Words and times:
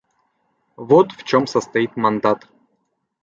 Вот 0.77 1.11
в 1.11 1.23
чем 1.25 1.45
состоит 1.45 1.95
мандат. 1.95 2.47